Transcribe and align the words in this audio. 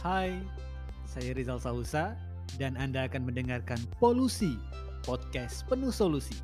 Hai, 0.00 0.32
saya 1.04 1.36
Rizal 1.36 1.60
Sausa 1.60 2.16
dan 2.56 2.72
Anda 2.80 3.04
akan 3.04 3.28
mendengarkan 3.28 3.76
Polusi, 4.00 4.56
podcast 5.04 5.68
penuh 5.68 5.92
solusi. 5.92 6.40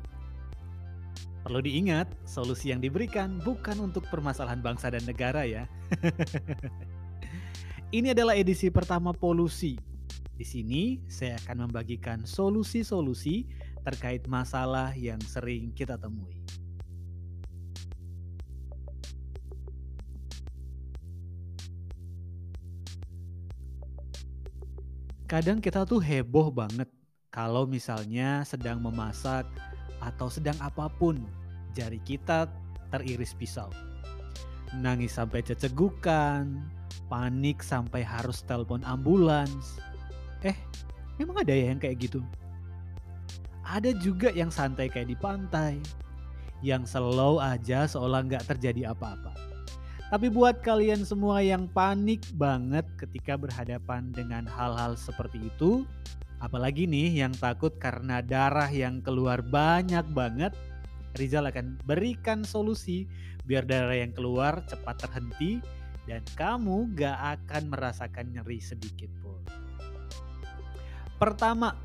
Perlu 1.41 1.65
diingat, 1.65 2.05
solusi 2.21 2.69
yang 2.69 2.85
diberikan 2.85 3.41
bukan 3.41 3.81
untuk 3.81 4.05
permasalahan 4.13 4.61
bangsa 4.61 4.93
dan 4.93 5.01
negara 5.09 5.41
ya. 5.41 5.65
Ini 7.97 8.13
adalah 8.13 8.37
edisi 8.37 8.69
pertama 8.69 9.09
Polusi. 9.09 9.73
Di 10.37 10.45
sini 10.45 11.01
saya 11.09 11.41
akan 11.41 11.65
membagikan 11.65 12.29
solusi-solusi 12.29 13.49
terkait 13.81 14.29
masalah 14.29 14.93
yang 14.93 15.17
sering 15.25 15.73
kita 15.73 15.97
temui. 15.97 16.36
Kadang 25.27 25.59
kita 25.59 25.83
tuh 25.83 25.99
heboh 25.99 26.47
banget 26.47 26.87
kalau 27.35 27.67
misalnya 27.67 28.47
sedang 28.47 28.79
memasak 28.79 29.43
atau 29.99 30.31
sedang 30.31 30.55
apa 30.63 30.87
pun 30.87 31.19
jari 31.75 31.99
kita 32.07 32.47
teriris 32.95 33.35
pisau. 33.35 33.67
Nangis 34.79 35.19
sampai 35.19 35.43
cecegukan, 35.43 36.47
panik 37.11 37.59
sampai 37.59 38.07
harus 38.07 38.39
telepon 38.47 38.79
ambulans. 38.87 39.75
Eh, 40.47 40.55
memang 41.19 41.43
ada 41.43 41.51
ya 41.51 41.75
yang 41.75 41.79
kayak 41.83 42.07
gitu? 42.07 42.23
Ada 43.67 43.99
juga 43.99 44.31
yang 44.31 44.47
santai 44.47 44.87
kayak 44.87 45.11
di 45.11 45.17
pantai, 45.19 45.75
yang 46.63 46.87
slow 46.87 47.43
aja 47.43 47.83
seolah 47.83 48.23
nggak 48.31 48.47
terjadi 48.47 48.95
apa-apa. 48.95 49.35
Tapi 50.07 50.31
buat 50.31 50.63
kalian 50.63 51.03
semua 51.03 51.43
yang 51.43 51.67
panik 51.67 52.23
banget 52.39 52.87
ketika 52.95 53.35
berhadapan 53.35 54.07
dengan 54.15 54.47
hal-hal 54.47 54.95
seperti 54.95 55.51
itu, 55.51 55.83
apalagi 56.39 56.87
nih 56.87 57.27
yang 57.27 57.35
takut 57.35 57.75
karena 57.75 58.23
darah 58.23 58.71
yang 58.71 59.03
keluar 59.03 59.43
banyak 59.43 60.07
banget, 60.15 60.55
Rizal 61.19 61.51
akan 61.51 61.75
berikan 61.83 62.47
solusi 62.47 63.03
biar 63.43 63.67
darah 63.67 63.99
yang 63.99 64.15
keluar 64.15 64.63
cepat 64.71 64.95
terhenti 64.95 65.59
dan 66.07 66.23
kamu 66.39 66.87
gak 66.95 67.43
akan 67.43 67.67
merasakan 67.67 68.31
nyeri 68.31 68.63
sedikit 68.63 69.11
pun. 69.19 69.43
Pertama, 71.19 71.75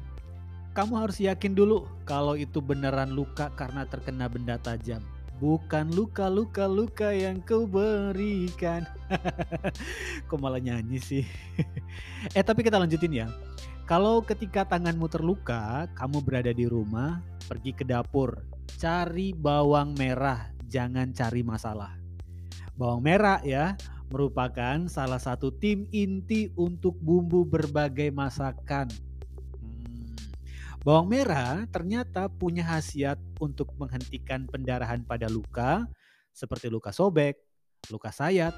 kamu 0.78 0.94
harus 0.94 1.18
yakin 1.18 1.58
dulu 1.58 1.90
kalau 2.06 2.38
itu 2.38 2.62
beneran 2.62 3.18
luka 3.18 3.50
karena 3.58 3.82
terkena 3.82 4.30
benda 4.30 4.62
tajam 4.62 5.02
bukan 5.42 5.90
luka-luka 5.90 6.70
luka 6.70 7.10
yang 7.10 7.42
kau 7.42 7.66
berikan. 7.66 8.86
Kok 10.30 10.38
malah 10.38 10.62
nyanyi 10.62 11.02
sih? 11.02 11.26
eh 12.38 12.44
tapi 12.46 12.62
kita 12.62 12.78
lanjutin 12.78 13.10
ya. 13.10 13.26
Kalau 13.90 14.22
ketika 14.22 14.62
tanganmu 14.62 15.10
terluka, 15.10 15.90
kamu 15.98 16.22
berada 16.22 16.54
di 16.54 16.70
rumah, 16.70 17.18
pergi 17.50 17.74
ke 17.74 17.82
dapur, 17.82 18.46
cari 18.78 19.34
bawang 19.34 19.98
merah, 19.98 20.54
jangan 20.70 21.10
cari 21.10 21.42
masalah. 21.42 21.98
Bawang 22.78 23.02
merah 23.02 23.42
ya, 23.42 23.74
merupakan 24.14 24.86
salah 24.86 25.18
satu 25.18 25.50
tim 25.58 25.90
inti 25.90 26.54
untuk 26.54 26.94
bumbu 27.02 27.42
berbagai 27.42 28.14
masakan 28.14 28.86
Bawang 30.82 31.14
merah 31.14 31.62
ternyata 31.70 32.26
punya 32.26 32.66
khasiat 32.66 33.14
untuk 33.38 33.70
menghentikan 33.78 34.50
pendarahan 34.50 35.06
pada 35.06 35.30
luka 35.30 35.86
seperti 36.34 36.66
luka 36.74 36.90
sobek, 36.90 37.38
luka 37.86 38.10
sayat, 38.10 38.50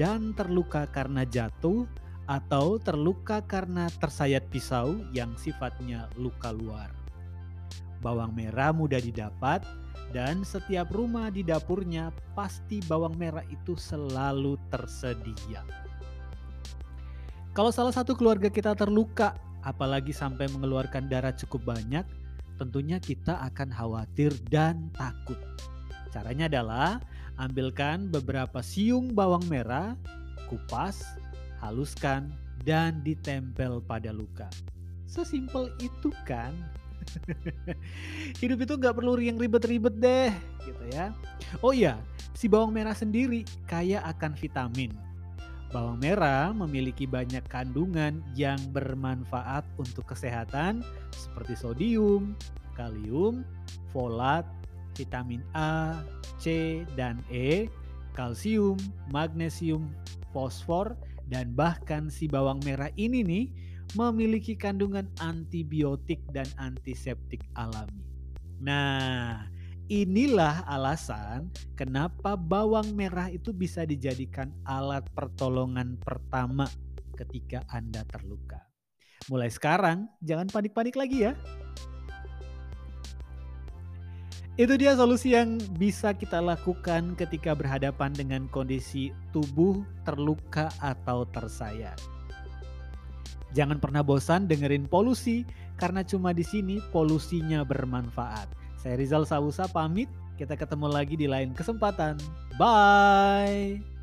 dan 0.00 0.32
terluka 0.32 0.88
karena 0.88 1.28
jatuh 1.28 1.84
atau 2.24 2.80
terluka 2.80 3.44
karena 3.44 3.92
tersayat 4.00 4.48
pisau 4.48 5.04
yang 5.12 5.36
sifatnya 5.36 6.08
luka 6.16 6.48
luar. 6.48 6.88
Bawang 8.00 8.32
merah 8.32 8.72
mudah 8.72 8.96
didapat 8.96 9.60
dan 10.16 10.48
setiap 10.48 10.88
rumah 10.96 11.28
di 11.28 11.44
dapurnya 11.44 12.08
pasti 12.32 12.80
bawang 12.88 13.20
merah 13.20 13.44
itu 13.52 13.76
selalu 13.76 14.56
tersedia. 14.72 15.60
Kalau 17.52 17.68
salah 17.68 17.92
satu 17.92 18.16
keluarga 18.16 18.48
kita 18.48 18.72
terluka 18.72 19.36
apalagi 19.66 20.14
sampai 20.14 20.46
mengeluarkan 20.54 21.10
darah 21.10 21.34
cukup 21.34 21.74
banyak, 21.74 22.06
tentunya 22.56 23.02
kita 23.02 23.42
akan 23.50 23.74
khawatir 23.74 24.30
dan 24.46 24.88
takut. 24.94 25.36
Caranya 26.14 26.46
adalah 26.46 27.02
ambilkan 27.36 28.08
beberapa 28.08 28.62
siung 28.62 29.12
bawang 29.12 29.44
merah, 29.50 29.98
kupas, 30.46 31.02
haluskan, 31.58 32.30
dan 32.62 33.02
ditempel 33.02 33.82
pada 33.82 34.14
luka. 34.14 34.46
Sesimpel 35.04 35.74
itu 35.82 36.14
kan. 36.24 36.54
Hidup 38.40 38.62
itu 38.62 38.74
nggak 38.78 38.96
perlu 38.96 39.18
yang 39.18 39.36
ribet-ribet 39.36 39.94
deh, 39.98 40.30
gitu 40.64 40.84
ya. 40.94 41.12
Oh 41.60 41.74
iya, 41.74 42.00
si 42.32 42.46
bawang 42.46 42.70
merah 42.70 42.94
sendiri 42.94 43.42
kaya 43.68 44.00
akan 44.06 44.32
vitamin 44.38 44.94
Bawang 45.74 45.98
merah 45.98 46.54
memiliki 46.54 47.10
banyak 47.10 47.42
kandungan 47.50 48.22
yang 48.38 48.58
bermanfaat 48.70 49.66
untuk 49.76 50.06
kesehatan 50.06 50.86
seperti 51.10 51.58
sodium, 51.58 52.38
kalium, 52.78 53.42
folat, 53.90 54.46
vitamin 54.94 55.42
A, 55.58 56.00
C, 56.38 56.80
dan 56.94 57.18
E, 57.28 57.66
kalsium, 58.14 58.78
magnesium, 59.10 59.90
fosfor, 60.30 60.94
dan 61.26 61.52
bahkan 61.52 62.06
si 62.06 62.30
bawang 62.30 62.62
merah 62.62 62.88
ini 62.94 63.26
nih 63.26 63.46
memiliki 63.98 64.54
kandungan 64.54 65.10
antibiotik 65.18 66.22
dan 66.30 66.46
antiseptik 66.62 67.42
alami. 67.58 68.06
Nah, 68.62 69.46
Inilah 69.86 70.66
alasan 70.66 71.46
kenapa 71.78 72.34
bawang 72.34 72.90
merah 72.98 73.30
itu 73.30 73.54
bisa 73.54 73.86
dijadikan 73.86 74.50
alat 74.66 75.06
pertolongan 75.14 75.94
pertama 76.02 76.66
ketika 77.14 77.62
Anda 77.70 78.02
terluka. 78.10 78.66
Mulai 79.30 79.46
sekarang, 79.46 80.10
jangan 80.26 80.50
panik-panik 80.50 80.98
lagi 80.98 81.30
ya. 81.30 81.38
Itu 84.58 84.74
dia 84.74 84.98
solusi 84.98 85.38
yang 85.38 85.62
bisa 85.78 86.18
kita 86.18 86.42
lakukan 86.42 87.14
ketika 87.14 87.54
berhadapan 87.54 88.10
dengan 88.10 88.50
kondisi 88.50 89.14
tubuh 89.30 89.86
terluka 90.02 90.66
atau 90.82 91.30
tersayat. 91.30 91.94
Jangan 93.54 93.78
pernah 93.78 94.02
bosan 94.02 94.50
dengerin 94.50 94.90
polusi 94.90 95.46
karena 95.78 96.02
cuma 96.02 96.34
di 96.34 96.42
sini 96.42 96.82
polusinya 96.90 97.62
bermanfaat. 97.62 98.65
Saya 98.86 99.02
Rizal 99.02 99.26
Sausa 99.26 99.66
pamit. 99.66 100.06
Kita 100.38 100.54
ketemu 100.54 100.86
lagi 100.86 101.18
di 101.18 101.26
lain 101.26 101.50
kesempatan. 101.58 102.22
Bye. 102.54 103.95